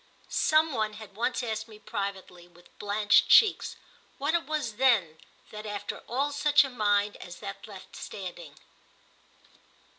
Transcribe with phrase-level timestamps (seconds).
[0.29, 3.75] Some one had once asked me privately, with blanched cheeks,
[4.17, 5.19] what it was then
[5.51, 8.55] that after all such a mind as that left standing.